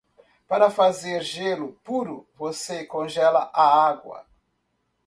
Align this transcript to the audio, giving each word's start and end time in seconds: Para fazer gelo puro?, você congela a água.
Para 0.47 0.71
fazer 0.71 1.21
gelo 1.21 1.73
puro?, 1.83 2.27
você 2.35 2.83
congela 2.83 3.51
a 3.53 3.85
água. 3.87 4.25